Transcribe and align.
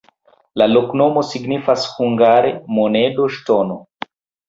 La 0.61 0.67
loknomo 0.71 1.25
signifas 1.33 1.87
hungare: 1.99 2.57
monedo-ŝtono. 2.81 3.83